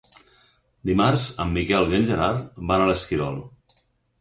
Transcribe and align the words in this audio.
Dimarts 0.91 1.27
en 1.45 1.53
Miquel 1.57 1.87
i 1.93 1.99
en 1.99 2.09
Gerard 2.13 2.59
van 2.73 2.87
a 2.87 2.91
l'Esquirol. 2.93 3.39